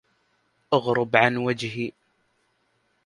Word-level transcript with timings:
أغرب 0.73 1.15
عن 1.15 1.37
وجهي 1.37 1.91